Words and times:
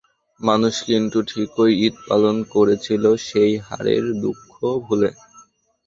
মানুষ 0.39 0.75
কিন্তু 0.87 1.17
ঠিকই 1.29 1.73
ঈদ 1.85 1.95
পালন 2.07 2.35
করেছিল, 2.53 3.03
সেই 3.27 3.53
হারের 3.67 4.05
দুঃখ 4.21 4.41
ভুলে। 4.85 5.09